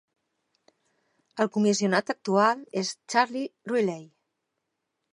[1.45, 4.05] El comissionat actual és Charlie Riley.